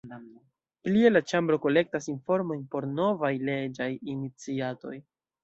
[0.87, 4.97] Plie la Ĉambro kolektas informojn por novaj leĝaj iniciatoj.